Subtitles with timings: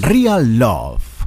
[0.00, 1.26] Real Love.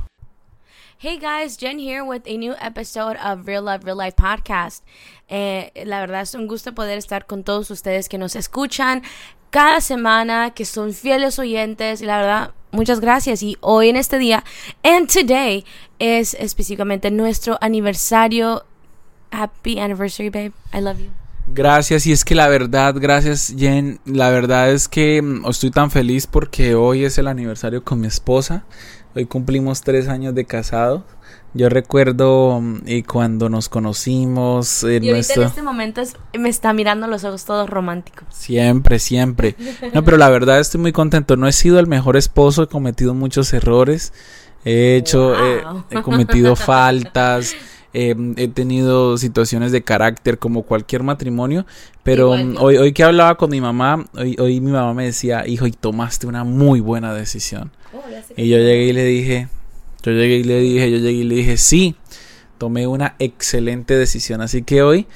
[0.97, 4.83] Hey guys, Jen here with a new episode of Real Love, Real Life podcast.
[5.29, 9.03] Eh, la verdad es un gusto poder estar con todos ustedes que nos escuchan
[9.51, 12.01] cada semana, que son fieles oyentes.
[12.01, 13.43] La verdad, muchas gracias.
[13.43, 14.43] Y hoy en este día,
[14.83, 15.65] and today,
[15.99, 18.65] es específicamente nuestro aniversario.
[19.31, 20.53] Happy anniversary, babe.
[20.73, 21.26] I love you.
[21.47, 25.91] Gracias, y es que la verdad, gracias Jen, la verdad es que mm, estoy tan
[25.91, 28.65] feliz porque hoy es el aniversario con mi esposa,
[29.15, 31.05] hoy cumplimos tres años de casado.
[31.53, 34.83] Yo recuerdo mm, y cuando nos conocimos.
[34.83, 36.01] En y ahorita en este momento
[36.37, 38.27] me está mirando los ojos todos románticos.
[38.29, 39.55] Siempre, siempre.
[39.93, 41.37] No, pero la verdad estoy muy contento.
[41.37, 44.13] No he sido el mejor esposo, he cometido muchos errores.
[44.65, 45.33] He hecho,
[45.89, 47.55] he cometido faltas.
[47.93, 51.65] Em, he tenido situaciones de carácter como cualquier matrimonio,
[52.03, 55.67] pero hoy, hoy que hablaba con mi mamá, hoy, hoy mi mamá me decía, hijo,
[55.67, 57.71] y tomaste una muy buena decisión.
[57.93, 58.01] Oh,
[58.35, 59.47] y yo llegué y le dije,
[60.03, 61.95] yo llegué y le dije, yo llegué y le dije, sí,
[62.57, 64.41] tomé una excelente decisión.
[64.41, 65.07] Así que hoy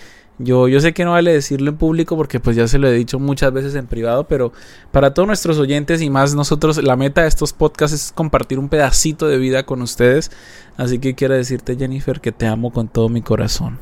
[0.44, 2.94] yo, yo sé que no vale decirlo en público porque pues ya se lo he
[2.94, 4.52] dicho muchas veces en privado, pero
[4.92, 8.70] para todos nuestros oyentes y más nosotros, la meta de estos podcasts es compartir un
[8.70, 10.31] pedacito de vida con ustedes.
[10.78, 13.80] Así que quiero decirte Jennifer que te amo con todo mi corazón.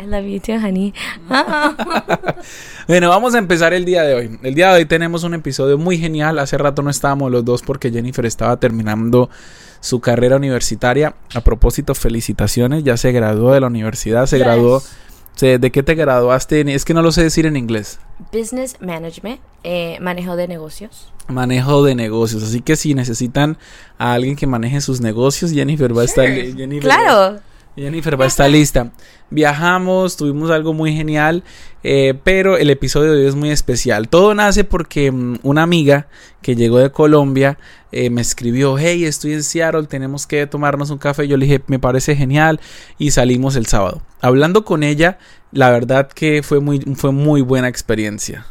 [0.00, 0.94] I love you too, honey.
[2.88, 4.38] bueno, vamos a empezar el día de hoy.
[4.42, 6.38] El día de hoy tenemos un episodio muy genial.
[6.38, 9.28] Hace rato no estábamos los dos porque Jennifer estaba terminando
[9.80, 11.14] su carrera universitaria.
[11.34, 12.82] A propósito, felicitaciones.
[12.82, 14.82] Ya se graduó de la universidad, se graduó
[15.40, 16.74] ¿De qué te graduaste?
[16.74, 17.98] Es que no lo sé decir en inglés.
[18.32, 21.12] Business Management, eh, manejo de negocios.
[21.28, 22.42] Manejo de negocios.
[22.42, 23.56] Así que si necesitan
[23.98, 26.28] a alguien que maneje sus negocios, Jennifer va a estar.
[26.80, 27.40] claro.
[27.76, 28.90] Jennifer va a estar lista.
[29.30, 31.44] Viajamos, tuvimos algo muy genial,
[31.82, 34.08] eh, pero el episodio de hoy es muy especial.
[34.08, 36.08] Todo nace porque mm, una amiga
[36.42, 37.58] que llegó de Colombia
[37.92, 41.28] eh, me escribió, hey, estoy en Seattle, tenemos que tomarnos un café.
[41.28, 42.60] Yo le dije, me parece genial
[42.98, 44.02] y salimos el sábado.
[44.20, 45.18] Hablando con ella,
[45.52, 48.46] la verdad que fue muy, fue muy buena experiencia.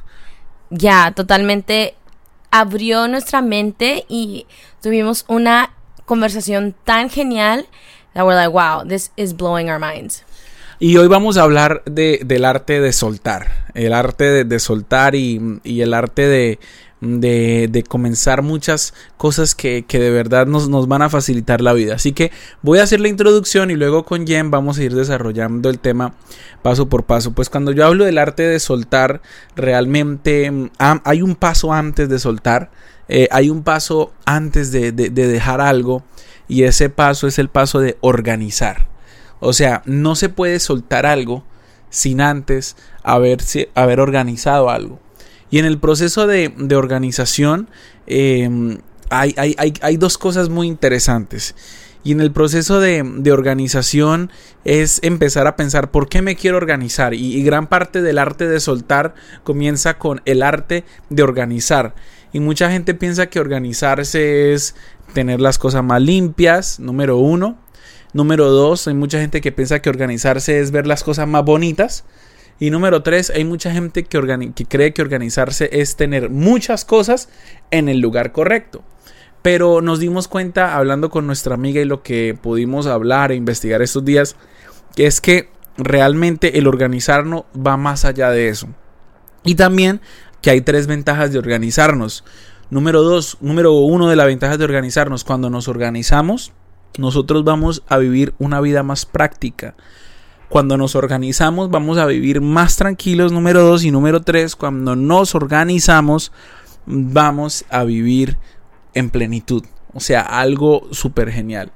[0.69, 1.95] Ya, totalmente
[2.51, 4.45] abrió nuestra mente y
[4.81, 5.71] tuvimos una
[6.05, 7.67] conversación tan genial
[8.13, 10.23] that we're like, wow, this is blowing our minds.
[10.81, 15.59] Y hoy vamos a hablar de, del arte de soltar, el arte de, soltar y,
[15.65, 16.59] el arte de,
[17.01, 21.95] de, comenzar muchas cosas que, de verdad nos, van a facilitar la vida.
[21.95, 22.31] Así que
[22.61, 26.13] voy a hacer la introducción y luego con Jen vamos a ir desarrollando el tema
[26.61, 27.33] paso por paso.
[27.33, 29.21] Pues cuando yo hablo del arte de soltar,
[29.57, 32.71] realmente mm, hay un paso antes de soltar,
[33.09, 36.03] eh, hay un paso antes de, de dejar algo
[36.49, 38.89] y ese paso es el paso de organizar.
[39.39, 41.45] O sea, no se puede soltar algo
[41.89, 44.99] sin antes haberse, haber organizado algo.
[45.51, 47.69] Y en el proceso de, organización
[48.07, 48.79] em,
[49.09, 49.33] hay,
[49.81, 51.55] hay, dos cosas muy interesantes.
[52.03, 54.31] Y en el proceso de, organización
[54.65, 57.13] es empezar a pensar por qué me quiero organizar.
[57.13, 61.93] y, gran parte del arte de soltar comienza con el arte de organizar.
[62.31, 64.75] Y mucha gente piensa que organizarse es
[65.13, 67.57] tener las cosas más limpias, número uno.
[68.13, 72.05] Número dos, hay mucha gente que piensa que organizarse es ver las cosas más bonitas.
[72.59, 77.29] Y número tres, hay mucha gente que, que cree que organizarse es tener muchas cosas
[77.71, 78.83] en el lugar correcto.
[79.41, 83.81] Pero nos dimos cuenta, hablando con nuestra amiga y lo que pudimos hablar e investigar
[83.81, 84.35] estos días,
[84.97, 88.67] es que realmente el organizarnos va más allá de eso.
[89.43, 90.01] Y también
[90.41, 92.23] que hay tres ventajas de organizarnos.
[92.69, 96.53] Número dos, número uno de las ventajas de organizarnos, cuando nos organizamos,
[96.97, 99.75] nosotros vamos a vivir una vida más práctica.
[100.49, 103.83] Cuando nos organizamos, vamos a vivir más tranquilos, número dos.
[103.83, 106.31] Y número tres, cuando nos organizamos,
[106.85, 108.37] vamos a vivir
[108.95, 109.63] en plenitud.
[109.93, 111.71] O sea, algo súper genial.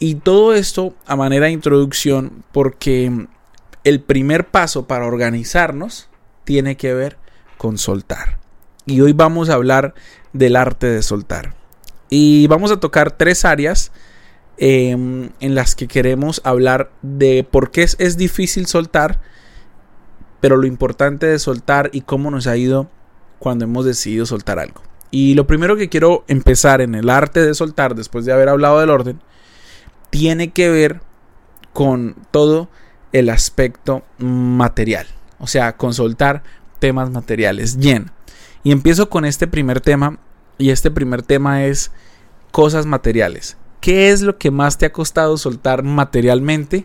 [0.00, 3.28] Y todo esto a manera de introducción, porque
[3.84, 6.08] el primer paso para organizarnos
[6.44, 7.16] tiene que ver
[7.58, 8.38] con soltar.
[8.86, 9.94] Y hoy vamos a hablar
[10.32, 11.54] del arte de soltar.
[12.10, 13.92] Y vamos a tocar tres áreas
[14.58, 19.20] em, en las que queremos hablar de por qué es, es difícil soltar,
[20.40, 22.90] pero lo importante de soltar y cómo nos ha ido
[23.38, 24.82] cuando hemos decidido soltar algo.
[25.10, 28.80] Y lo primero que quiero empezar en el arte de soltar, después de haber hablado
[28.80, 29.20] del orden,
[30.10, 31.00] tiene que ver
[31.72, 32.68] con todo
[33.12, 35.06] el aspecto material.
[35.38, 36.42] O sea, con soltar
[36.84, 37.78] temas materiales.
[37.78, 38.10] Bien.
[38.62, 40.18] Y empiezo con este primer tema.
[40.58, 41.90] Y este primer tema es
[42.50, 43.56] cosas materiales.
[43.80, 46.84] ¿Qué es lo que más te ha costado soltar materialmente?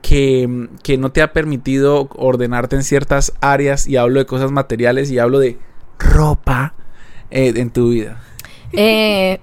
[0.00, 0.66] Que,
[0.98, 3.86] no te ha permitido ordenarte en ciertas áreas.
[3.86, 5.56] Y hablo de cosas materiales y hablo de
[6.00, 6.74] ropa
[7.30, 8.20] eh, en tu vida?
[8.72, 9.38] Eh,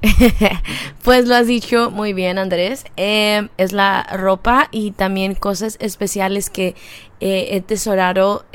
[1.06, 2.84] pues lo has dicho muy bien, Andrés.
[2.98, 6.76] Eh, es la ropa y también cosas especiales que
[7.22, 8.46] eh, he tesorado,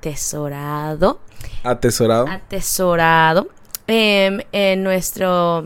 [0.00, 1.20] eh, tesorado,
[1.64, 2.26] Atesorado.
[2.28, 3.48] atesorado
[3.86, 5.64] em, en nuestro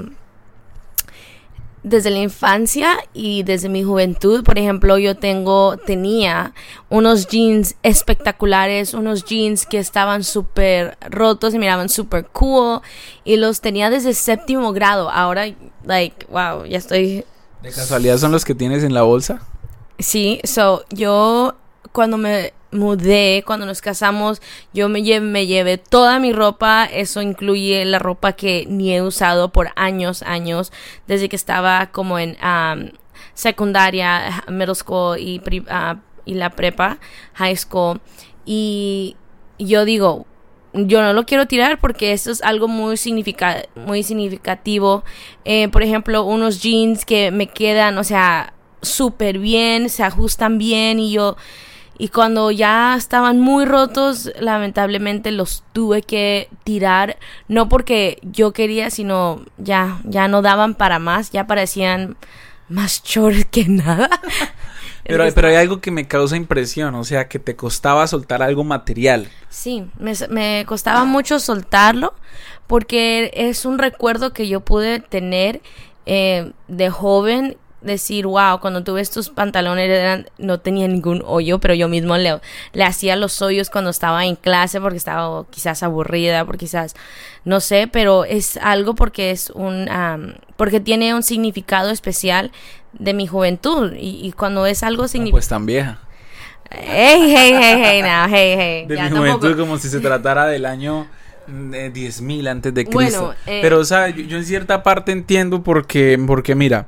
[1.83, 6.55] desde la infancia y desde mi juventud, por ejemplo, yo tengo, tenía
[6.89, 12.81] unos jeans espectaculares, unos jeans que estaban súper rotos y miraban súper cool
[13.23, 15.11] y los tenía desde séptimo grado.
[15.11, 15.45] Ahora,
[15.85, 17.25] like, wow, ya estoy
[17.63, 19.43] ¿De casualidad son los que tienes en la bolsa?
[19.99, 21.55] Sí, so yo
[21.93, 24.43] cuando me mudé, cuando nos casamos,
[24.73, 29.71] yo me llevé, toda mi ropa, eso incluye la ropa que ni he usado por
[29.76, 30.73] años, años,
[31.06, 32.37] desde que estaba como en
[33.35, 35.19] secundaria, middle school
[35.69, 36.99] ah, y la prepa,
[37.35, 38.00] high school.
[38.44, 39.17] Y
[39.59, 40.26] yo digo,
[40.73, 45.05] yo no lo quiero tirar porque esto es algo muy significativo.
[45.44, 50.99] Eh, por ejemplo, unos jeans que me quedan, o sea, súper bien, se ajustan bien
[50.99, 51.37] y yo...
[51.99, 57.19] Y cuando ya estaban muy rotos, lamentablemente los tuve que tirar,
[57.49, 62.17] no porque yo quería, sino ya, ya no daban para más, ya parecían
[62.69, 64.11] más chores que nada.
[65.05, 68.64] Pero, pero hay algo que me causa impresión, o sea, que te costaba soltar algo
[68.64, 69.29] material.
[69.50, 72.14] Sí, me, me costaba mucho soltarlo
[72.67, 75.61] porque es un recuerdo que yo pude tener
[76.06, 77.56] eh, de joven.
[77.85, 82.41] Decir, wow, cuando tuve estos pantalones eran, no tenía ningún hoyo, pero yo mismo le,
[82.73, 86.95] le hacía los hoyos cuando estaba en clase porque estaba quizás aburrida, porque quizás,
[87.45, 92.53] no sé, pero es algo porque es un, um, porque tiene un significado especial
[92.95, 95.37] de mi juventud y, y cuando es algo No, significativo.
[95.37, 95.99] pues tan vieja.
[96.71, 98.87] Hey, hey, hey, hey, now, hey, hey.
[98.87, 101.07] De Ya, mi tampoco- juventud como si se tratara del año
[101.47, 103.27] mm, eh, 10.000 antes de Cristo.
[103.27, 106.87] Bueno, eh, Pero, o sea, yo, yo en cierta parte entiendo porque, porque mira,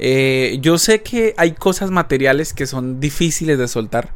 [0.00, 4.14] eh, yo sé que hay cosas materiales que son difíciles de soltar,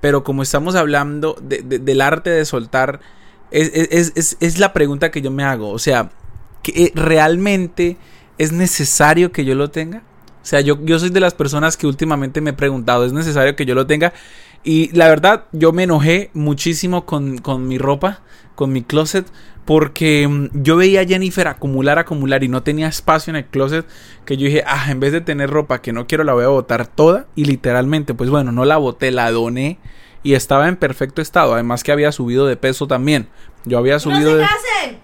[0.00, 3.00] pero como estamos hablando de- de- del arte de soltar,
[3.50, 5.70] es, es- es- es la pregunta que yo me hago.
[5.70, 6.10] O sea,
[6.62, 7.96] que eh, realmente
[8.38, 10.02] es necesario que yo lo tenga.
[10.42, 13.54] O sea, yo, yo soy de las personas que últimamente me he preguntado, ¿es necesario
[13.56, 14.12] que yo lo tenga?
[14.64, 18.20] Y la verdad, yo me enojé muchísimo con, con mi ropa,
[18.54, 19.26] con mi closet,
[19.64, 23.86] porque mm, yo veía a Jennifer acumular, acumular y no tenía espacio en el closet,
[24.24, 26.48] que yo dije, ah, en vez de tener ropa que no quiero, la voy a
[26.48, 27.26] botar toda.
[27.34, 29.78] Y literalmente, pues bueno, no la boté, la doné
[30.22, 31.54] y estaba en perfecto estado.
[31.54, 33.28] Además que había subido de peso también.
[33.64, 34.46] Yo había subido de...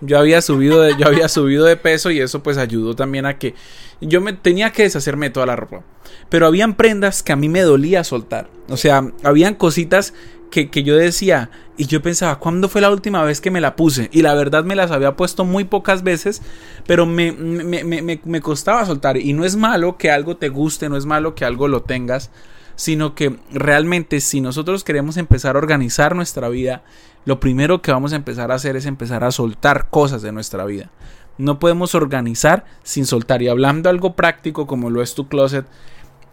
[0.00, 3.38] Yo había subido de, yo había subido de peso y eso pues ayudó también a
[3.38, 3.54] que
[4.00, 5.82] yo me tenía que deshacerme de toda la ropa.
[6.28, 8.48] Pero habían prendas que a mí me dolía soltar.
[8.68, 10.14] O sea, habían cositas
[10.50, 13.76] que, que yo decía y yo pensaba, ¿cuándo fue la última vez que me la
[13.76, 14.08] puse?
[14.12, 16.42] Y la verdad me las había puesto muy pocas veces,
[16.86, 19.16] pero me, me, me, me, me costaba soltar.
[19.16, 22.30] Y no es malo que algo te guste, no es malo que algo lo tengas,
[22.78, 26.84] sino que realmente si nosotros queremos empezar a organizar nuestra vida,
[27.24, 30.64] lo primero que vamos a empezar a hacer es empezar a soltar cosas de nuestra
[30.64, 30.92] vida.
[31.38, 33.42] No podemos organizar sin soltar.
[33.42, 35.66] Y hablando algo práctico como lo es tu closet,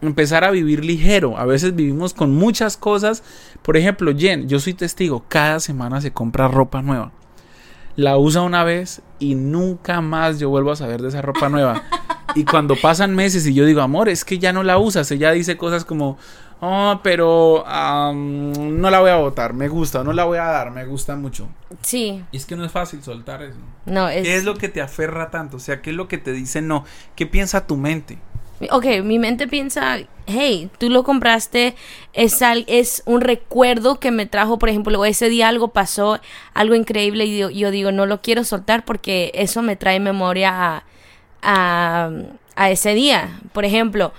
[0.04, 1.36] empezar a vivir ligero.
[1.36, 3.24] A veces vivimos con muchas cosas.
[3.64, 7.12] Por ejemplo, Jen, yo soy testigo, cada semana se compra ropa nueva.
[7.96, 11.84] La usa una vez y nunca más yo vuelvo a saber de esa ropa nueva.
[12.36, 15.10] Y cuando pasan meses y yo digo, amor, es que ya no la usas.
[15.12, 16.18] Ella dice cosas como,
[16.60, 20.72] oh, pero am, no la voy a botar, me gusta, no la voy a dar,
[20.72, 21.48] me gusta mucho.
[21.82, 23.60] Sí, Y es que no es fácil soltar eso.
[23.86, 24.24] no, es...
[24.24, 25.58] ¿Qué es lo que te aferra tanto?
[25.58, 26.84] O sea, ¿qué es lo que te dice no?
[27.16, 28.18] ¿Qué piensa tu mente?
[28.72, 29.98] Ok, mi mente piensa,
[30.28, 31.76] hey, tú lo compraste,
[32.14, 36.20] es, al- es un recuerdo que me trajo, por ejemplo, ese día algo pasó,
[36.54, 40.84] algo increíble y yo, digo, no lo quiero soltar porque eso me trae memoria
[41.42, 42.12] a,
[42.56, 43.42] a, ese día.
[43.52, 44.14] Por ejemplo,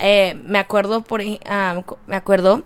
[0.00, 2.62] eh, me acuerdo, por, ah, me acuerdo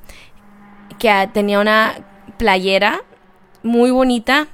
[0.99, 1.95] que tenía una
[2.39, 3.03] playera
[3.63, 4.49] muy bonita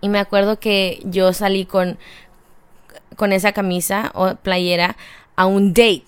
[0.00, 1.98] y me acuerdo que yo salí con,
[3.16, 4.96] con esa camisa o playera
[5.36, 6.06] a un date.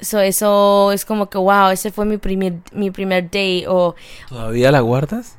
[0.00, 3.64] So, eso es como que, wow, ese fue mi primer, mi primer date.
[3.68, 3.94] O
[4.28, 5.36] ¿Todavía la guardas?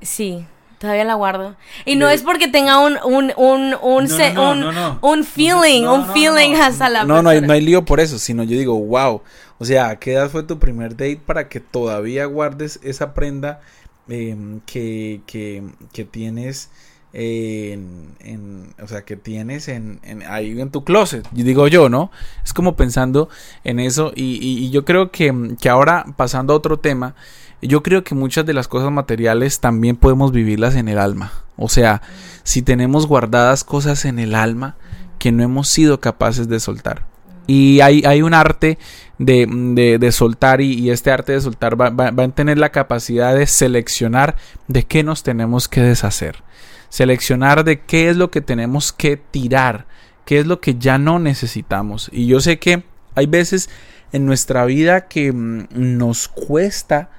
[0.00, 0.44] sí,
[0.78, 1.56] todavía la guardo.
[1.84, 4.98] Y no es porque tenga un, un, un, un, No, se- no, un, no, no.
[5.02, 8.42] un feeling, un feeling hasta la No, no hay, no hay lío por eso, sino
[8.44, 9.22] yo digo, wow.
[9.58, 13.60] O sea, ¿a qué edad fue tu primer date para que todavía guardes esa prenda
[14.08, 14.36] eh,
[14.66, 16.70] que, que, que tienes
[17.14, 21.26] en, o sea, que tienes en, ahí en tu closet?
[21.30, 22.10] Digo yo, ¿no?
[22.44, 23.28] Es como pensando
[23.62, 25.32] en eso y, yo creo que,
[25.70, 27.14] ahora pasando a otro tema,
[27.62, 31.32] yo creo que muchas de las cosas materiales también podemos vivirlas en el alma.
[31.56, 32.02] O sea,
[32.42, 34.76] si tenemos guardadas cosas en el alma
[35.18, 37.06] que no hemos sido capaces de soltar.
[37.46, 38.78] Y hay, hay un arte
[39.18, 44.36] de, de, soltar y, este arte de soltar va, a tener la capacidad de seleccionar
[44.66, 46.42] de qué nos tenemos que deshacer.
[46.88, 49.86] Seleccionar de qué es lo que tenemos que tirar,
[50.24, 52.08] qué es lo que ya no necesitamos.
[52.12, 53.70] Y yo sé que hay veces
[54.12, 57.10] en nuestra vida que mm, nos cuesta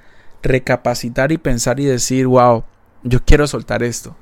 [0.42, 2.64] recapacitar y pensar y decir, wow,
[3.02, 4.16] yo quiero soltar esto.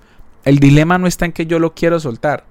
[0.45, 2.45] El dilema no está en que yo lo quiero soltar.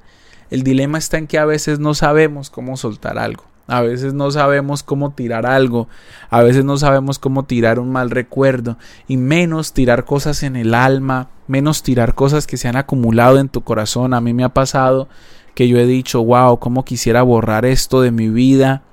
[0.50, 3.46] El dilema está en que a veces no sabemos cómo soltar algo.
[3.75, 5.88] A veces no sabemos cómo tirar algo,
[6.30, 8.77] a veces no sabemos cómo tirar un mal recuerdo,
[9.08, 13.50] y menos tirar cosas en el alma, menos tirar cosas que se han acumulado en
[13.50, 14.13] tu corazón.
[14.13, 15.08] A mí me ha pasado
[15.56, 18.84] que yo he dicho, wow, cómo quisiera borrar esto de mi vida,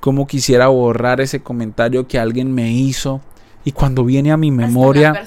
[0.00, 3.22] cómo quisiera borrar ese comentario que alguien me hizo,
[3.64, 5.24] y cuando viene a mi memoria...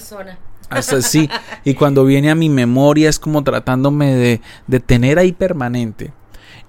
[0.69, 1.27] Hasta así.
[1.65, 6.13] Y cuando viene a mi memoria es como tratándome de, de tener ahí permanente.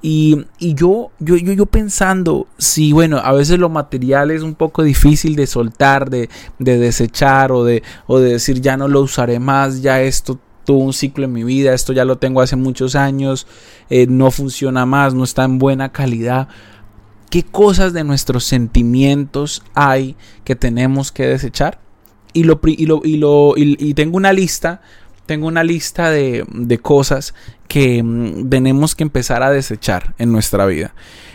[0.02, 4.54] Y, y yo, yo, yo, yo, pensando, sí, bueno, a veces lo material es un
[4.54, 9.02] poco difícil de soltar, de, de desechar o de, o de decir ya no lo
[9.02, 12.56] usaré más, ya esto tuvo un ciclo en mi vida, esto ya lo tengo hace
[12.56, 13.46] muchos años,
[13.90, 16.48] eh, no funciona más, no está en buena calidad.
[17.28, 21.78] ¿Qué cosas de nuestros sentimientos hay que tenemos que desechar?
[22.32, 24.80] Y, lo, y, lo, y, lo, y tengo una lista
[25.30, 27.34] tengo una lista de, de, cosas
[27.68, 30.92] que mm, tenemos que empezar a desechar en nuestra vida.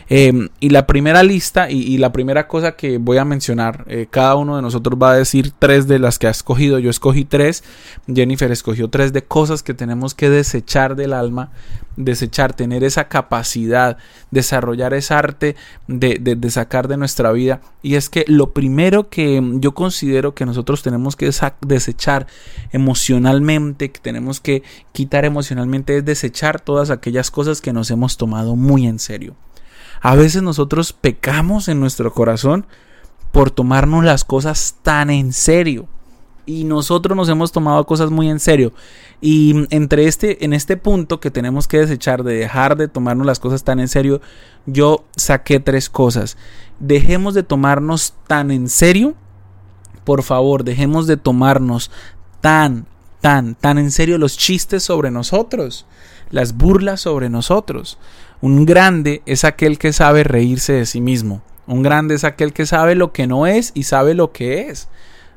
[0.09, 4.35] Em, y la primera lista y, la primera cosa que voy a mencionar, eh, cada
[4.35, 6.77] uno de nosotros va a decir tres de las que ha escogido.
[6.77, 7.63] Yo escogí tres,
[8.13, 11.51] Jennifer escogió tres de cosas que tenemos que desechar del alma,
[11.97, 13.97] desechar, tener esa capacidad,
[14.31, 15.55] desarrollar esa arte
[15.87, 17.61] de, de sacar de nuestra vida.
[17.81, 22.27] Y es que lo primero que yo considero que nosotros tenemos que desechar
[22.71, 28.55] emocionalmente, que tenemos que quitar emocionalmente, es desechar todas aquellas cosas que nos hemos tomado
[28.55, 29.35] muy en serio.
[30.01, 32.67] A veces nosotros pecamos en nuestro corazón
[33.31, 35.87] por tomarnos las cosas tan en serio.
[36.45, 38.73] Y nosotros nos hemos tomado cosas muy en serio.
[39.21, 43.39] Y entre este, en este punto que tenemos que desechar de dejar de tomarnos las
[43.39, 44.21] cosas tan en serio,
[44.65, 46.37] yo saqué tres cosas.
[46.79, 49.15] Dejemos de tomarnos tan en serio.
[50.03, 51.89] Por favor, dejemos de tomarnos
[52.41, 52.85] tan,
[53.21, 55.87] tan, tan en serio los chistes sobre nosotros,
[56.29, 57.97] las burlas sobre nosotros.
[58.41, 61.41] Un grande es aquel que sabe reírse de sí mismo.
[61.67, 64.87] Un grande es aquel que sabe lo que no es y sabe lo que es.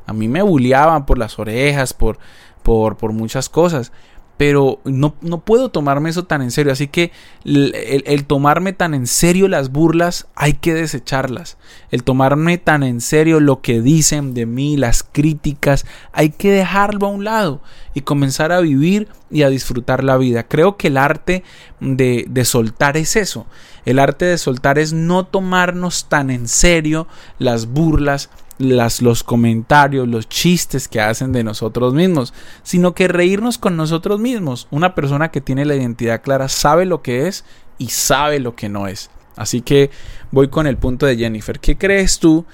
[0.08, 2.18] A mí me bulliaban por las orejas, por,
[2.64, 3.92] por, por muchas cosas
[4.38, 6.72] pero no, no, puedo tomarme eso tan en serio.
[6.72, 7.10] Así que
[7.44, 11.58] el, tomarme tan en serio las burlas hay que desecharlas.
[11.90, 17.08] El tomarme tan en serio lo que dicen de mí, las críticas, hay que dejarlo
[17.08, 17.60] a un lado
[17.94, 20.46] y comenzar a vivir y a disfrutar la vida.
[20.46, 21.42] Creo que el arte
[21.80, 23.44] de, de soltar es eso.
[23.84, 27.08] El arte de soltar es no tomarnos tan en serio
[27.40, 33.58] las burlas, las, los comentarios, los chistes que hacen de nosotros mismos, sino que reírnos
[33.58, 34.68] con nosotros mismos.
[34.70, 37.44] Una persona que tiene la identidad clara sabe lo que es
[37.78, 39.10] y sabe lo que no es.
[39.36, 39.90] Así que
[40.32, 41.60] voy con el punto de Jennifer.
[41.60, 42.44] ¿Qué crees tú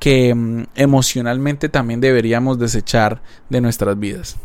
[0.00, 4.36] que mm, emocionalmente también deberíamos desechar de nuestras vidas?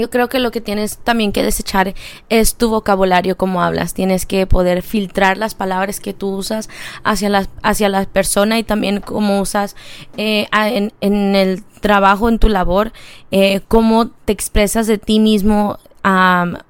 [0.00, 1.94] Yo creo que lo que tienes también que desechar
[2.28, 3.94] es tu vocabulario, como hablas.
[3.94, 6.68] Tienes que poder filtrar las palabras que tú usas
[7.02, 9.76] hacia la, hacia la persona y también cómo usas
[10.16, 10.92] eh, en,
[11.34, 12.92] el trabajo, en tu labor,
[13.30, 15.78] eh, cómo te expresas de ti mismo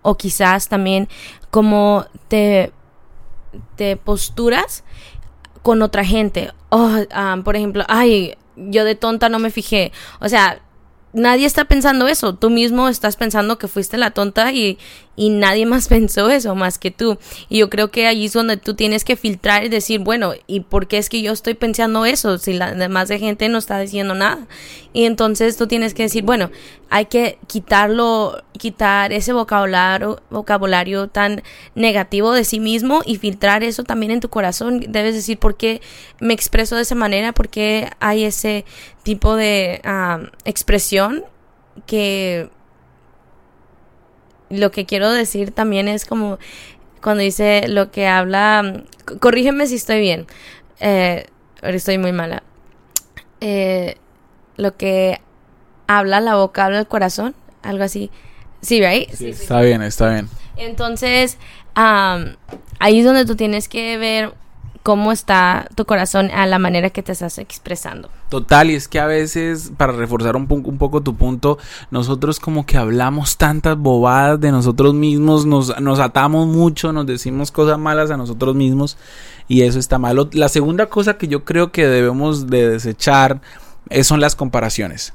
[0.02, 1.08] o quizás también
[1.50, 2.72] cómo te,
[3.76, 4.82] te posturas
[5.62, 6.52] con otra gente.
[6.70, 6.96] Oh,
[7.44, 9.92] por ejemplo, ay, yo de tonta no me fijé.
[10.20, 10.60] O sea,
[11.16, 12.34] nadie está pensando eso.
[12.34, 14.78] Tú mismo estás pensando que fuiste la tonta y,
[15.16, 17.18] y nadie más pensó eso más que tú.
[17.48, 20.60] Y yo creo que allí es donde tú tienes que filtrar y decir, bueno, ¿y
[20.60, 23.78] por qué es que yo estoy pensando eso si la demás de gente no está
[23.80, 24.46] diciendo nada?
[24.92, 26.50] Y entonces tú tienes que decir, bueno,
[26.88, 31.42] hay que quitarlo, quitar ese vocabulario, vocabulario tan
[31.74, 34.80] negativo de sí mismo y filtrar eso también en tu corazón.
[34.88, 35.80] Debes decir por qué
[36.20, 38.64] me expreso de esa manera, por qué hay ese
[39.02, 41.24] tipo de ah, expresión
[41.86, 42.48] que
[44.50, 46.38] lo que quiero decir también es como
[47.02, 48.82] cuando dice lo que habla,
[49.20, 50.26] corrígeme si estoy bien,
[50.80, 51.26] eh,
[51.62, 52.42] estoy muy mala.
[53.40, 53.96] Eh,
[54.56, 55.20] lo que
[55.86, 58.10] habla la boca, habla el corazón, algo así.
[58.60, 59.10] Sí, right?
[59.12, 60.28] Sí, está bien, está bien.
[60.56, 61.38] Entonces,
[61.74, 64.32] ahí es donde tú tienes que ver
[64.82, 68.10] cómo está tu corazón a la manera que te estás expresando.
[68.28, 71.58] Total, y es que a veces, para reforzar un, poco tu punto,
[71.92, 77.52] nosotros como que hablamos tantas bobadas de nosotros mismos, nos, nos atamos mucho, nos decimos
[77.52, 78.98] cosas malas a nosotros mismos
[79.46, 80.28] y eso está malo.
[80.32, 83.40] La segunda cosa que yo creo que debemos de desechar
[83.90, 85.12] eh, son las comparaciones.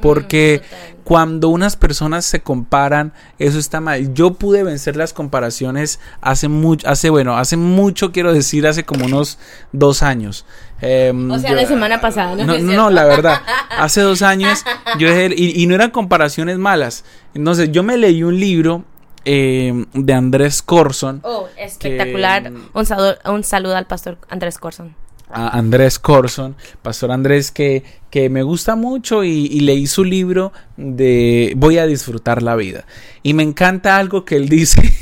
[0.00, 4.14] Porque Mm, cuando unas personas se comparan, eso está mal.
[4.14, 9.04] Yo pude vencer las comparaciones hace mucho, hace, bueno, hace mucho, quiero decir, hace como
[9.06, 9.38] unos
[9.72, 10.46] dos años.
[10.80, 12.44] Em, O sea, yo- la semana pasada, ¿no?
[12.46, 13.40] no, no, la verdad.
[13.70, 14.64] Hace dos años
[14.98, 17.04] yo dejé, y, y no eran comparaciones malas.
[17.34, 18.84] Entonces, yo me leí un libro
[19.24, 21.20] em, de Andrés Corson.
[21.22, 22.42] Oh, espectacular.
[22.42, 24.94] Que- Un, saludo, un saludo al pastor Andrés Corson.
[25.32, 31.54] Andrés Corson, Pastor Andrés, que, que me gusta mucho y, y leí su libro de
[31.56, 32.84] Voy a disfrutar la vida.
[33.22, 34.92] Y me encanta algo que él dice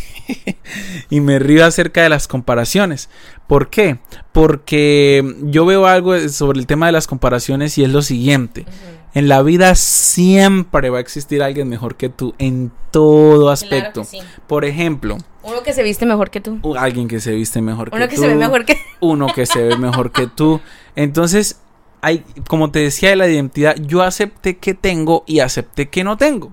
[1.10, 3.08] y me río acerca de las comparaciones.
[3.46, 3.98] ¿Por qué?
[4.32, 8.66] Porque yo veo algo sobre el tema de las comparaciones y es lo siguiente.
[9.14, 14.04] En la vida siempre va a existir alguien mejor que tú en todo aspecto.
[14.04, 14.18] sí.
[14.46, 16.60] Por ejemplo, Uno que se viste mejor que tú.
[16.76, 18.76] alguien que se viste mejor Uno que que tú se ve mejor que...
[19.00, 20.60] uno que se ve mejor que tú.
[20.96, 21.60] Entonces,
[22.02, 26.16] hay, como te decía de la identidad, yo acepté que tengo y acepté que no
[26.16, 26.52] tengo.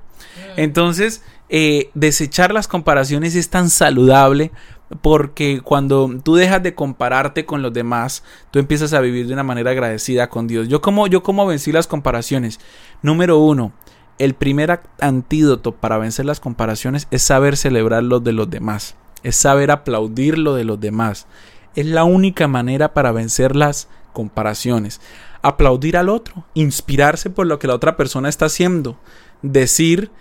[0.56, 4.52] Entonces, eh, desechar las comparaciones es tan saludable
[5.02, 9.44] porque cuando tú dejas de compararte con los demás, tú empiezas a vivir de una
[9.44, 10.68] manera agradecida con Dios.
[10.68, 12.60] Yo como, yo como vencí las comparaciones.
[13.02, 13.74] Número uno,
[14.18, 18.96] el primer antídoto para vencer las comparaciones es saber celebrar lo de los demás.
[19.24, 21.28] Es saber aplaudir lo de los demás.
[21.76, 25.02] Es la única manera para vencer las comparaciones.
[25.42, 28.98] Aplaudir al otro, inspirarse por lo que la otra persona está haciendo,
[29.44, 30.12] decir,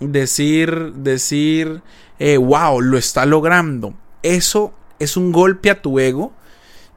[0.00, 1.82] decir, decir,
[2.18, 3.94] eh, wow, lo está logrando.
[4.22, 6.32] Eso es un golpe a tu ego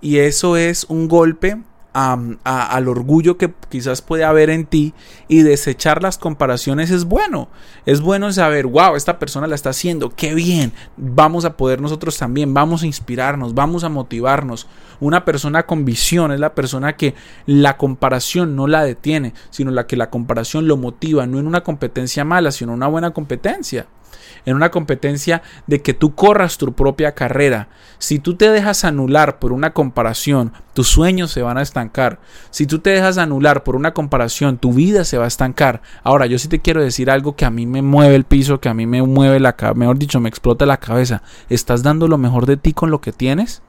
[0.01, 1.57] y eso es un golpe
[1.93, 4.93] al orgullo que quizás puede haber en ti
[5.27, 7.49] y desechar las comparaciones es bueno.
[7.85, 12.17] Es bueno saber, wow, esta persona la está haciendo, qué bien, vamos a poder nosotros
[12.17, 14.67] también, vamos a inspirarnos, vamos a motivarnos.
[14.99, 19.87] Una persona con visión es la persona que la comparación no la detiene, sino la
[19.87, 23.87] que la comparación lo motiva, no en una competencia mala, sino en una buena competencia
[24.45, 27.69] en una competencia de que tú corras tu propia carrera.
[27.97, 32.19] Si tú te dejas anular por una comparación, tus sueños se van a estancar.
[32.49, 35.81] Si tú te dejas anular por una comparación, tu vida se va a estancar.
[36.03, 38.69] Ahora, yo sí te quiero decir algo que a mí me mueve el piso, que
[38.69, 41.21] a mí me mueve la cabeza, mejor dicho, me explota la cabeza.
[41.49, 43.61] ¿Estás dando lo mejor de ti con lo que tienes?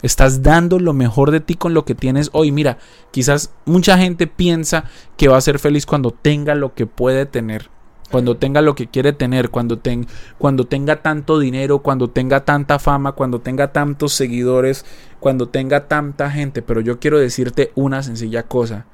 [0.00, 2.52] Estás dando lo mejor de ti con lo que tienes hoy.
[2.52, 2.78] Mira,
[3.10, 4.84] quizás mucha gente piensa
[5.16, 7.68] que va a ser feliz cuando tenga lo que puede tener
[8.10, 10.06] cuando tenga lo que quiere tener, cuando, ten-
[10.38, 14.84] cuando tenga tanto dinero, cuando tenga tanta fama, cuando tenga tantos seguidores,
[15.20, 16.62] cuando tenga tanta gente.
[16.62, 18.86] Pero yo quiero decirte una sencilla cosa.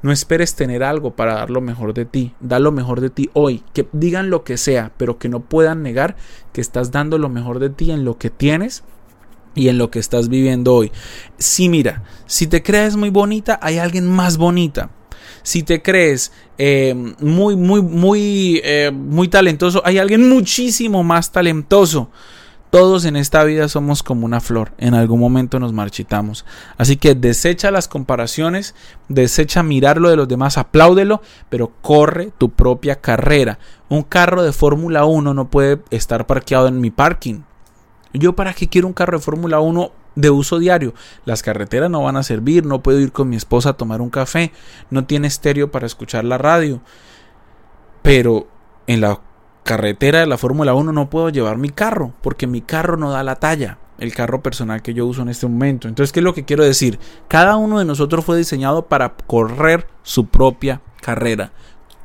[0.00, 2.34] No esperes tener algo para dar lo mejor de ti.
[2.40, 3.64] Da lo mejor de ti hoy.
[3.72, 6.16] Que digan lo que sea, pero que no puedan negar
[6.52, 8.84] que estás dando lo mejor de ti en lo que tienes
[9.54, 10.92] y en lo que estás viviendo hoy.
[11.38, 14.90] Sí, mira, si te crees muy bonita, hay alguien más bonita.
[15.42, 22.10] Si te crees eh, muy, muy, muy, eh, muy talentoso, hay alguien muchísimo más talentoso.
[22.70, 26.44] Todos en esta vida somos como una flor, en algún momento nos marchitamos.
[26.76, 28.74] Así que desecha las comparaciones,
[29.08, 33.58] desecha mirar lo de los demás, apláudelo, pero corre tu propia carrera.
[33.88, 37.40] Un carro de Fórmula 1 no puede estar parqueado en mi parking.
[38.12, 40.94] Yo para qué quiero un carro de Fórmula 1 de uso diario.
[41.24, 44.10] Las carreteras no van a servir, no puedo ir con mi esposa a tomar un
[44.10, 44.52] café,
[44.90, 46.80] no tiene estéreo para escuchar la radio.
[48.02, 48.48] Pero
[48.86, 49.20] en la
[49.62, 53.22] carretera de la Fórmula 1 no puedo llevar mi carro, porque mi carro no da
[53.22, 55.88] la talla, el carro personal que yo uso en este momento.
[55.88, 56.98] Entonces, ¿qué es lo que quiero decir?
[57.28, 61.52] Cada uno de nosotros fue diseñado para correr su propia carrera.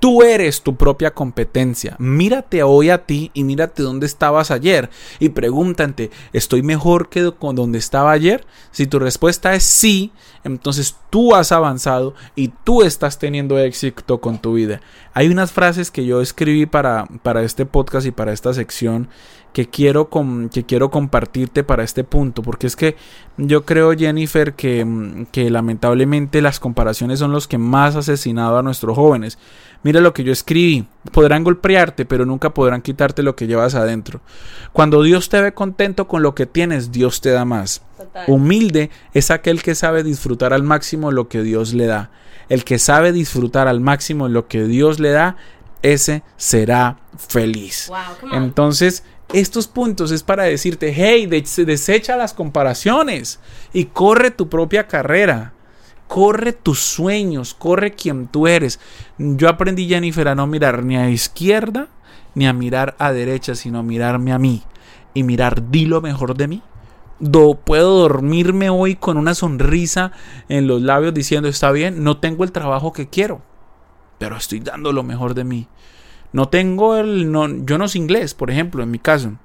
[0.03, 1.95] Tú eres tu propia competencia.
[1.97, 4.89] Mírate hoy a ti y mírate dónde estabas ayer.
[5.17, 8.45] Y pregúntate, ¿estoy mejor que donde estaba ayer?
[8.71, 10.11] Si tu respuesta es sí,
[10.43, 14.81] entonces tú has avanzado y tú estás teniendo éxito con tu vida.
[15.13, 19.07] Hay unas frases que yo escribí para, para este podcast y para esta sección
[19.53, 20.09] que quiero,
[20.51, 22.41] que quiero compartirte para este punto.
[22.41, 22.97] Porque es que
[23.37, 28.63] yo creo, Jennifer, que, mm, que lamentablemente las comparaciones son los que más asesinado a
[28.63, 29.37] nuestros jóvenes.
[29.83, 30.85] Mira lo que yo escribí.
[31.11, 34.21] Podrán golpearte, pero nunca podrán quitarte lo que llevas adentro.
[34.71, 37.81] Cuando Dios te ve contento con lo que tienes, Dios te da más.
[38.27, 42.11] Humilde es aquel que sabe disfrutar al máximo lo que Dios le da.
[42.49, 45.37] El que sabe disfrutar al máximo lo que Dios le da,
[45.81, 47.89] ese será feliz.
[47.89, 48.31] Wow.
[48.33, 53.39] Entonces, estos puntos es para decirte, hey, desecha las comparaciones
[53.73, 55.52] y corre tu propia carrera.
[56.13, 58.79] Corre tus sueños, corre quien tú eres.
[59.17, 61.87] Yo aprendí, Jennifer, a no mirar ni a izquierda
[62.35, 64.61] ni a mirar a derecha, sino a mirarme a mí
[65.15, 66.61] y mirar, di lo mejor de mí.
[67.19, 70.11] Do, puedo dormirme hoy con una sonrisa
[70.49, 73.41] en los labios diciendo, está bien, no tengo el trabajo que quiero,
[74.19, 75.67] pero estoy dando lo mejor de mí.
[76.31, 79.39] No tengo el, no, yo no sé inglés, por ejemplo, en mi caso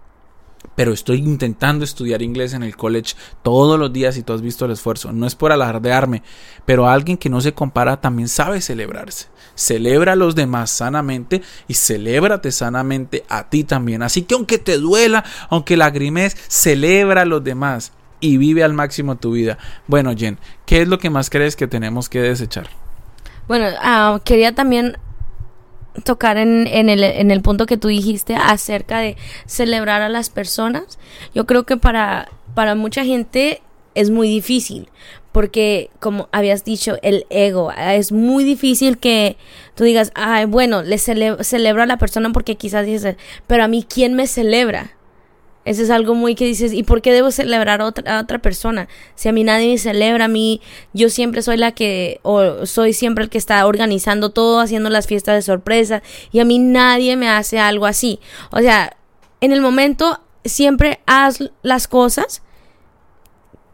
[0.79, 4.65] pero estoy intentando estudiar inglés en el college todos los días y tú has visto
[4.65, 5.13] el esfuerzo.
[5.13, 6.23] No es por alardearme,
[6.67, 9.27] pero alguien que no se compara también sabe celebrarse.
[9.57, 14.05] Celebra a los demás sanamente y celébrate sanamente a ti también.
[14.05, 19.17] Así que aunque te duela, aunque lagrimes, celebra a los demás y vive al máximo
[19.17, 19.59] tu vida.
[19.89, 22.69] Bueno, Jen, ¿qué es lo que más crees que tenemos que desechar?
[23.49, 24.97] Bueno, ah, quería también
[26.05, 30.99] tocar en, el, en el punto que tú dijiste acerca de celebrar a las personas.
[31.35, 33.63] Yo creo que para, para mucha gente
[33.95, 34.89] es muy difícil
[35.33, 39.37] porque como habías dicho el ego es muy difícil que
[39.75, 43.85] tú digas ay bueno le celebro a la persona porque quizás dices pero a mí
[43.89, 44.98] quién me celebra
[45.69, 48.89] eso es algo muy que dices, ¿y por qué debo celebrar a otra, otra persona?
[49.15, 50.63] Si a mí nadie me celebra, a mí
[50.95, 55.07] yo siempre soy la que, o soy siempre el que está organizando todo, haciendo las
[55.07, 56.03] fiestas de sorpresa,
[56.33, 58.19] y a mí nadie me hace algo así.
[58.51, 58.97] O sea,
[59.43, 62.41] en el momento siempre haz las cosas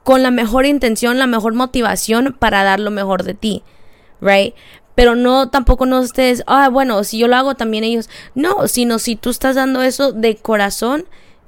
[0.02, 3.62] con la mejor intención, la mejor motivación para dar lo mejor de ti,
[4.20, 4.52] right?
[4.96, 8.10] Pero no, tampoco no estés, ah, bueno, si yo lo hago también ellos.
[8.34, 11.04] No, sino si tú estás dando eso de corazón,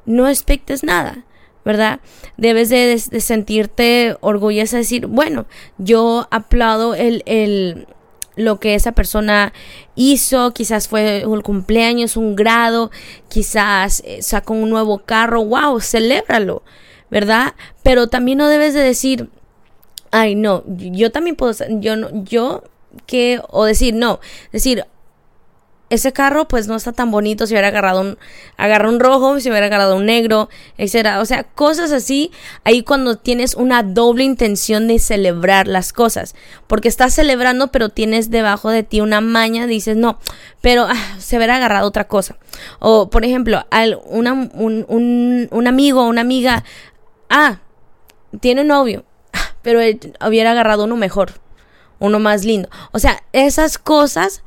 [0.07, 1.25] no expectes nada.
[1.66, 1.99] ¿verdad?
[2.37, 5.47] Debes de, sentirte orgullosa, decir, bueno,
[5.79, 7.88] yo aplaudo el, el,
[8.37, 9.53] lo que esa persona
[9.97, 12.92] hizo, quizás fue un cumpleaños, un grado,
[13.29, 16.62] quizás eh, sacó un nuevo carro, wow, celébralo,
[17.11, 17.55] ¿verdad?
[17.83, 19.29] Pero también no debes de decir,
[20.12, 22.62] ay, no, yo también puedo, yo no, yo
[23.07, 24.21] que, o decir, no,
[24.53, 24.85] decir,
[25.88, 28.18] ese carro pues no está tan bonito si hubiera agarrado un,
[28.57, 31.20] agarrado un rojo, si hubiera agarrado un negro, etcétera.
[31.20, 32.33] O sea, cosas así,
[32.64, 36.35] ahí cuando tienes una doble intención de celebrar las cosas,
[36.66, 40.18] porque estás celebrando pero tienes debajo de ti una maña, dices, no,
[40.61, 42.37] pero ah, se hubiera agarrado otra cosa.
[42.81, 44.27] O, por ejemplo, al, un,
[44.88, 46.64] un, un amigo o una amiga,
[47.31, 47.61] ah,
[48.40, 49.81] tiene un novio, ah, pero
[50.27, 51.35] hubiera agarrado uno mejor,
[52.01, 52.68] uno más lindo.
[52.90, 54.42] O sea, esas cosas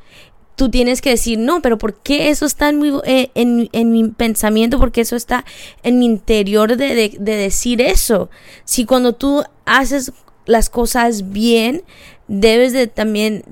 [0.60, 4.08] tú tienes que decir, no, pero ¿por qué eso está en mi, eh, en, mi
[4.10, 4.78] pensamiento?
[4.78, 5.46] Porque eso está
[5.82, 8.28] en mi interior de, de, decir eso.
[8.66, 10.12] Si cuando tú haces
[10.44, 11.82] las cosas bien,
[12.28, 13.42] debes de también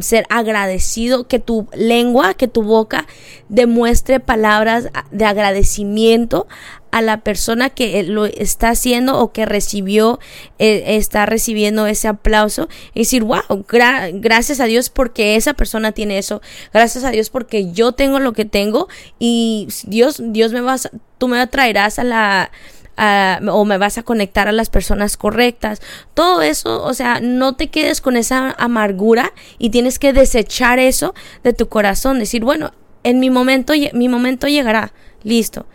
[0.00, 3.06] ser agradecido, que tu lengua, que tu boca
[3.48, 6.46] demuestre palabras de agradecimiento
[6.94, 10.20] a la persona que eh, lo está haciendo o que recibió,
[10.60, 12.68] eh, está recibiendo ese aplauso.
[12.94, 16.40] Y decir, wow, gracias a Dios porque esa persona tiene eso,
[16.72, 18.86] gracias a Dios porque yo tengo lo que tengo.
[19.18, 22.52] Y Dios, Dios me vas, tú me traerás a la
[22.96, 25.80] o me vas a conectar a las personas correctas.
[26.14, 31.14] Todo eso, o sea, no te quedes con esa amargura y tienes que desechar eso
[31.42, 32.18] de tu corazón.
[32.18, 34.92] Decir, bueno, en mi momento, mi momento llegará.
[35.22, 35.66] Listo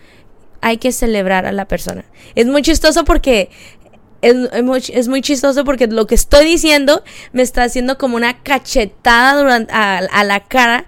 [0.62, 2.06] hay que celebrar a la persona.
[2.36, 3.50] Es muy chistoso porque
[4.22, 9.74] es, muy, chistoso porque lo que estoy diciendo me está haciendo como una cachetada durante,
[9.74, 10.86] a, la cara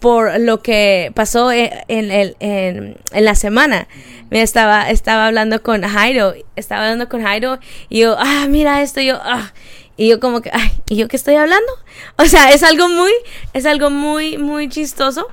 [0.00, 3.88] por lo que pasó en, en, en, la semana.
[4.30, 7.58] Me estaba, estaba hablando con Jairo, estaba hablando con Jairo
[7.88, 9.52] y yo, ah, mira esto, yo, ah,
[9.96, 11.72] y yo como que, ay, ¿y yo qué estoy hablando?
[12.16, 13.12] O sea, es algo muy,
[13.52, 15.26] es algo muy, muy chistoso.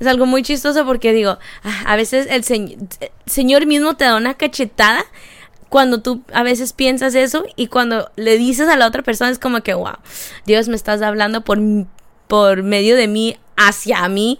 [0.00, 2.42] Es algo muy chistoso porque digo, ah, a veces el,
[3.26, 5.04] Señor mismo te da una cachetada
[5.68, 9.38] cuando tú a veces piensas eso y cuando le dices a la otra persona es
[9.38, 9.98] como que, wow,
[10.46, 11.58] Dios me estás hablando por,
[12.30, 14.38] por medio de mí hacia mí.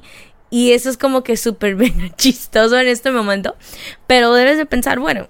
[0.48, 1.76] Y eso es como que súper
[2.16, 3.56] chistoso en este momento.
[4.06, 5.26] Pero debes de pensar, bueno,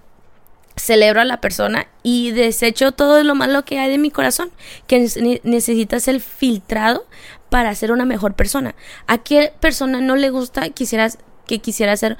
[0.77, 4.51] celebro a la persona y desecho todo lo malo que hay de mi corazón,
[4.87, 5.01] que
[5.42, 7.07] necesita ser filtrado
[7.49, 8.75] para ser una mejor persona.
[9.07, 12.18] ¿A qué persona no le gusta quisieras que quisiera ser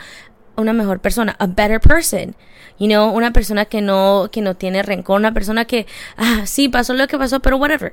[0.57, 2.35] una mejor persona, a better person?
[2.79, 6.71] You know, una persona que no que no tiene rencor, una persona que ah, sí,
[6.71, 7.93] pasó lo que pasó, pero whatever.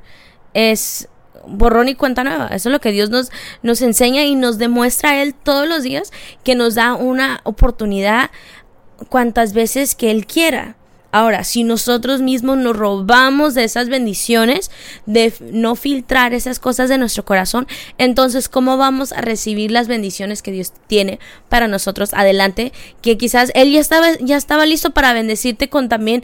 [0.53, 1.09] Es
[1.45, 2.47] borrón y cuenta nueva.
[2.47, 5.83] Eso es lo que Dios nos, nos enseña y nos demuestra a Él todos los
[5.83, 6.11] días,
[6.43, 8.31] que nos da una oportunidad
[9.09, 10.75] cuantas veces que Él quiera.
[11.11, 14.69] Ahora, si nosotros mismos nos robamos de esas bendiciones,
[15.05, 17.65] de no filtrar esas cosas de nuestro corazón,
[17.97, 22.73] entonces, ¿cómo vamos a recibir las bendiciones que Dios tiene para nosotros adelante?
[23.01, 26.23] Que quizás Él ya estaba, ya estaba listo para bendecirte con también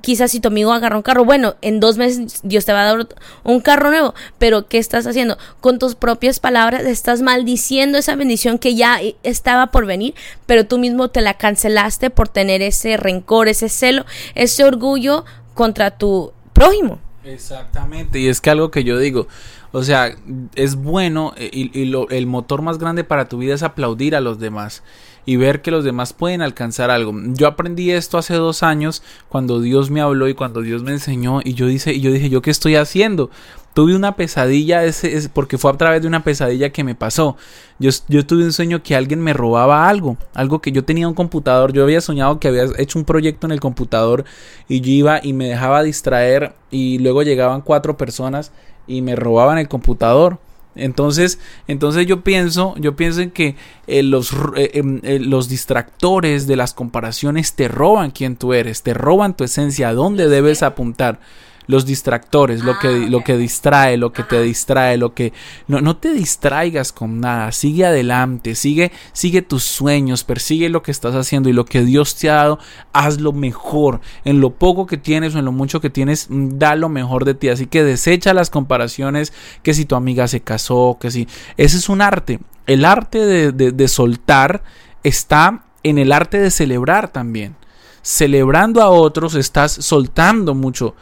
[0.00, 2.94] quizás si tu amigo agarra un carro, bueno, en dos meses Dios te va a
[2.94, 3.08] dar
[3.44, 5.38] un carro nuevo, pero ¿qué estás haciendo?
[5.60, 10.14] Con tus propias palabras estás maldiciendo esa bendición que ya estaba por venir,
[10.46, 15.90] pero tú mismo te la cancelaste por tener ese rencor, ese celo, ese orgullo contra
[15.90, 16.98] tu prójimo.
[17.24, 19.26] Exactamente, y es que algo que yo digo,
[19.72, 20.14] o sea,
[20.54, 24.20] es bueno eh, y, y el motor más grande para tu vida es aplaudir a
[24.20, 24.82] los demás
[25.26, 27.12] y ver que los demás pueden alcanzar algo.
[27.34, 31.40] Yo aprendí esto hace dos años cuando Dios me habló y cuando Dios me enseñó
[31.44, 33.28] y yo, dice, y yo dije, ¿yo qué estoy haciendo?
[33.74, 37.36] Tuve una pesadilla, ese, porque fue a través de una pesadilla que me pasó.
[37.78, 41.14] Yo, yo tuve un sueño que alguien me robaba algo, algo que yo tenía un
[41.14, 41.74] computador.
[41.74, 44.24] Yo había soñado que había hecho un proyecto en el computador
[44.66, 48.50] y yo iba y me dejaba distraer y luego llegaban cuatro personas
[48.86, 50.38] y me robaban el computador.
[50.76, 56.46] Entonces, entonces yo pienso, yo pienso en que eh, los, eh, em, eh, los distractores
[56.46, 60.62] de las comparaciones te roban quién tú eres, te roban tu esencia, a dónde debes
[60.62, 61.18] apuntar
[61.66, 65.32] los distractores, lo que, ah, lo que distrae, lo que te distrae, lo que
[65.66, 70.90] no, no te distraigas con nada, sigue adelante, sigue, sigue tus sueños, persigue lo que
[70.90, 72.58] estás haciendo y lo que Dios te ha dado,
[72.92, 76.58] haz lo mejor, en lo poco que tienes o en lo mucho que tienes, mm,
[76.58, 80.40] da lo mejor de ti, así que desecha las comparaciones, que si tu amiga se
[80.40, 84.62] casó, que si, ese es un arte, el arte de, de soltar
[85.02, 87.54] está en el arte de celebrar también.
[88.02, 90.94] Celebrando a otros estás soltando mucho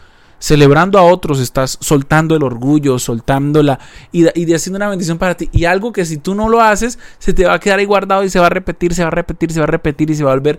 [0.44, 3.78] celebrando a otros, estás soltando el orgullo, soltando la
[4.12, 5.48] y, y haciendo una bendición para ti.
[5.52, 8.24] Y algo que si tú no lo haces, se te va a quedar ahí guardado
[8.24, 10.22] y se va a repetir, se va a repetir, se va a repetir y se
[10.22, 10.58] va a volver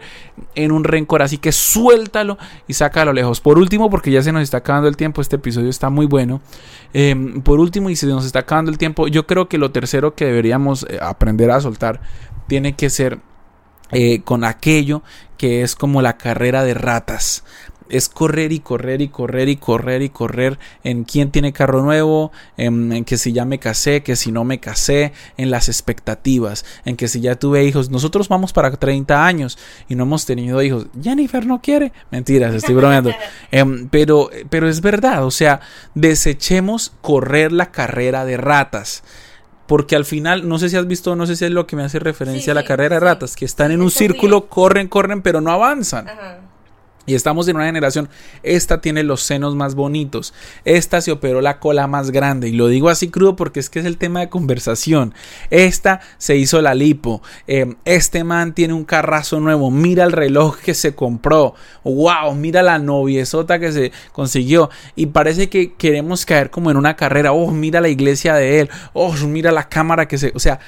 [0.56, 1.22] en un rencor.
[1.22, 3.42] Así que suéltalo y sácalo lejos.
[3.42, 6.42] Por último, porque ya se nos está acabando el tiempo, este episodio está muy bueno.
[6.92, 10.16] Em, por último, y se nos está acabando el tiempo, yo creo que lo tercero
[10.16, 12.02] que deberíamos eh, aprender a soltar
[12.48, 13.20] tiene que ser
[13.92, 15.04] eh, con aquello
[15.38, 17.44] que es como la carrera de ratas
[17.90, 22.32] es correr y correr y correr y correr y correr en quién tiene carro nuevo,
[22.58, 26.96] en, que si ya me casé, que si no me casé, en las expectativas, en
[26.96, 27.90] que si ya tuve hijos.
[27.90, 30.88] Nosotros vamos para 30 años y no hemos tenido hijos.
[31.02, 31.92] Jennifer no quiere.
[32.12, 33.12] Mentiras, estoy bromeando.
[33.52, 35.62] Em, pero, pero es verdad, o sea,
[35.94, 39.04] desechemos correr la carrera de ratas.
[39.68, 41.84] Porque al final, no sé si has visto, no sé si es lo que me
[41.84, 45.42] hace referencia a la carrera de ratas, que están en un círculo, corren, corren, pero
[45.42, 46.06] no avanzan.
[47.06, 48.10] Y estamos en una generación,
[48.42, 52.68] esta tiene los senos más bonitos, esta se operó la cola más grande, y lo
[52.68, 55.14] digo así crudo porque es que es el tema de conversación,
[55.52, 60.58] esta se hizo la lipo, em, este man tiene un carrazo nuevo, mira el reloj
[60.58, 66.50] que se compró, wow, mira la noviezota que se consiguió, y parece que queremos caer
[66.50, 70.18] como en una carrera, oh, mira la iglesia de él, oh, mira la cámara que
[70.18, 70.60] se, o sea,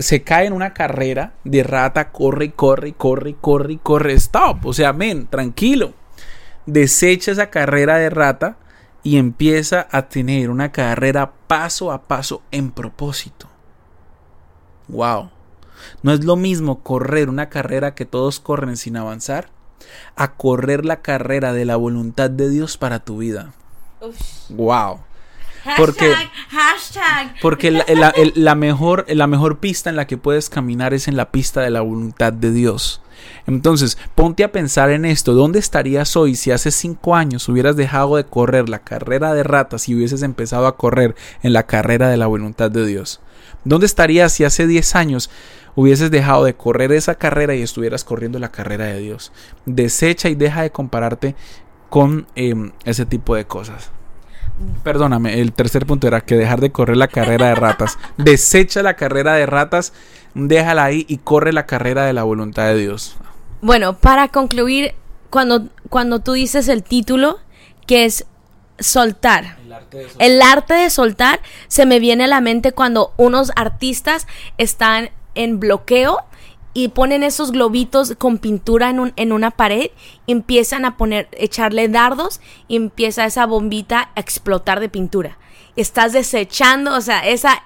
[0.00, 4.12] se cae en una carrera de rata, corre corre corre corre y corre.
[4.14, 4.66] Stop.
[4.66, 5.92] O sea, men, tranquilo.
[6.66, 8.56] Desecha esa carrera de rata
[9.02, 13.48] y empieza a tener una carrera paso a paso en propósito.
[14.88, 15.30] Wow.
[16.02, 19.48] No es lo mismo correr una carrera que todos corren sin avanzar
[20.16, 23.52] a correr la carrera de la voluntad de Dios para tu vida.
[24.50, 25.00] Wow.
[25.76, 26.14] Porque,
[27.42, 31.60] porque la, mejor, la mejor pista en la que puedes caminar es en la pista
[31.60, 33.02] de la voluntad de Dios.
[33.46, 35.34] Entonces, ponte a pensar en esto.
[35.34, 39.88] ¿Dónde estarías hoy si hace cinco años hubieras dejado de correr la carrera de ratas
[39.88, 43.20] y hubieses empezado a correr en la carrera de la voluntad de Dios?
[43.64, 45.30] ¿Dónde estarías si hace diez años
[45.74, 49.32] hubieses dejado de correr esa carrera y estuvieras corriendo la carrera de Dios?
[49.66, 51.34] Desecha y deja de compararte
[51.90, 53.90] con em, ese tipo de cosas.
[54.82, 57.98] Perdóname, el tercer punto era que dejar de correr la carrera de ratas.
[58.16, 59.92] Desecha la carrera de ratas,
[60.34, 63.16] déjala ahí y corre la carrera de la voluntad de Dios.
[63.62, 64.94] Bueno, para concluir,
[65.28, 67.38] cuando, cuando tú dices el título,
[67.86, 68.26] que es
[68.78, 69.56] soltar.
[69.64, 70.26] El arte, de soltar.
[70.26, 74.26] el arte de soltar se me viene a la mente cuando unos artistas
[74.58, 76.18] están en bloqueo
[76.72, 79.90] y ponen esos globitos con pintura en, un, en una pared,
[80.26, 85.38] empiezan a poner, echarle dardos y empieza esa bombita a explotar de pintura.
[85.76, 87.62] Estás desechando, o sea, esa,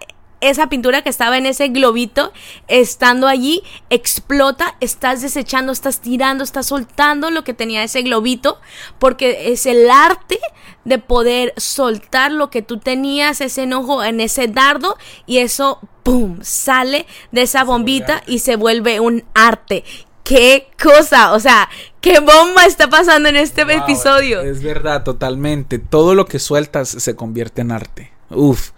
[0.51, 2.33] esa pintura que estaba en ese globito,
[2.69, 8.61] estando allí, explota, estás desechando, estás tirando, estás soltando lo que tenía ese globito,
[8.99, 10.39] porque es el arte
[10.85, 16.39] de poder soltar lo que tú tenías, ese enojo en ese dardo, y eso, ¡pum!,
[16.43, 19.85] sale de esa bombita y se vuelve un arte
[20.25, 21.69] qué cosa, o sea,
[22.01, 24.41] qué bomba está pasando en este Wow, episodio.
[24.41, 25.79] Es verdad, totalmente.
[25.79, 28.14] Todo lo que sueltas se convierte en arte.
[28.31, 28.71] Uf,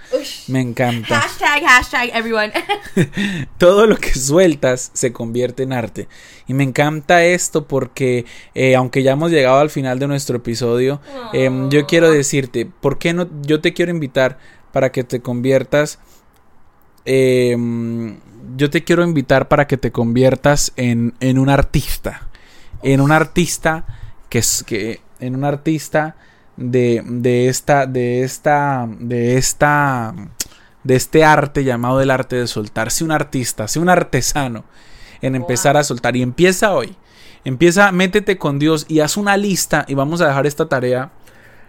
[0.48, 1.20] me encanta.
[1.20, 2.52] Hashtag, hashtag, everyone.
[3.59, 6.09] Todo lo que sueltas se convierte en arte.
[6.46, 11.00] Y me encanta esto porque, eh, aunque ya hemos llegado al final de nuestro episodio,
[11.32, 13.28] em, yo quiero decirte, ¿por qué no?
[13.42, 14.38] Yo te quiero invitar
[14.72, 15.98] para que te conviertas.
[17.04, 18.18] em,
[18.56, 22.28] yo te quiero invitar para que te conviertas en, en un artista.
[22.82, 23.85] En un artista
[24.28, 25.00] que es que.
[25.18, 26.16] En un artista
[26.56, 27.86] de, de esta.
[27.86, 28.88] De esta.
[28.98, 30.14] De esta.
[30.84, 32.90] De este arte llamado el arte de soltar.
[32.90, 34.64] Sé un artista, sé un artesano
[35.20, 36.16] en empezar a soltar.
[36.16, 36.96] Y empieza hoy.
[37.44, 39.84] Empieza, métete con Dios y haz una lista.
[39.88, 41.10] Y vamos a dejar esta tarea.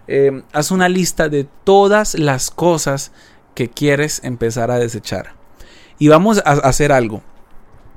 [0.06, 3.12] eh, haz una lista de todas las cosas
[3.54, 5.34] que quieres empezar a desechar.
[5.98, 7.22] Y vamos a hacer algo.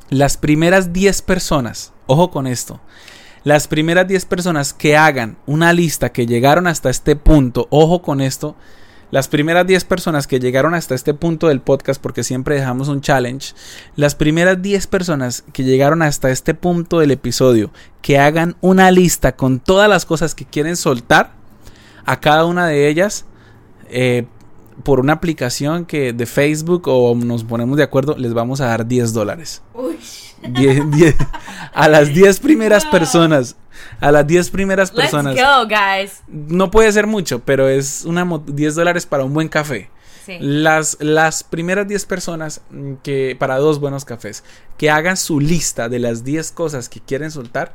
[0.10, 2.82] Las primeras 10 personas, ojo con esto,
[3.44, 8.22] las primeras 10 personas que hagan una lista que llegaron hasta este punto, ojo con
[8.22, 8.56] esto,
[9.10, 13.02] las primeras 10 personas que llegaron hasta este punto del podcast, porque siempre dejamos un
[13.02, 13.54] challenge,
[13.96, 19.36] las primeras 10 personas que llegaron hasta este punto del episodio, que hagan una lista
[19.36, 21.34] con todas las cosas que quieren soltar,
[22.06, 23.26] a cada una de ellas,
[23.90, 24.26] eh,
[24.84, 28.88] por una aplicación que de Facebook o nos ponemos de acuerdo, les vamos a dar
[28.88, 29.62] 10 dólares.
[29.74, 29.98] Uy.
[30.42, 31.16] 10, 10,
[31.74, 33.56] a las 10 primeras personas.
[34.00, 35.36] A las 10 primeras Let's personas.
[35.36, 36.22] go, guys.
[36.28, 39.90] No puede ser mucho, pero es una mo- 10 dólares para un buen café.
[40.26, 40.38] Sí.
[40.40, 44.44] Las, las primeras 10 personas mm, que para dos buenos cafés
[44.78, 47.74] que hagan su lista de las 10 cosas que quieren soltar,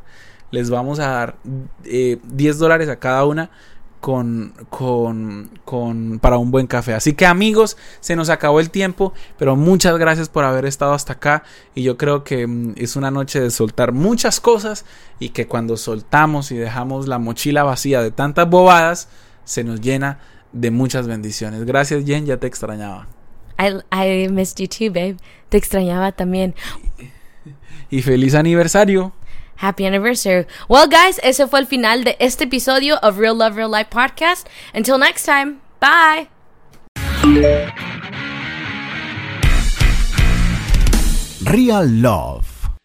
[0.52, 1.36] les vamos a dar
[1.84, 3.50] eh, 10 dólares a cada una
[4.06, 6.94] con, con, con para un buen café.
[6.94, 11.14] Así que amigos, se nos acabó el tiempo, pero muchas gracias por haber estado hasta
[11.14, 11.42] acá
[11.74, 14.84] y yo creo que mm, es una noche de soltar muchas cosas
[15.18, 19.08] y que cuando soltamos y dejamos la mochila vacía de tantas bobadas,
[19.42, 20.20] se nos llena
[20.52, 21.64] de muchas bendiciones.
[21.64, 23.08] Gracias Jen, ya te extrañaba.
[23.58, 25.16] I, I missed you too, babe.
[25.48, 26.54] Te extrañaba también.
[27.90, 29.12] Y feliz aniversario.
[29.56, 30.46] Happy anniversary.
[30.68, 34.46] Well, guys, ese fue el final de este episodio of Real Love Real Life podcast.
[34.74, 36.28] Until next time, bye.
[41.44, 42.55] Real Love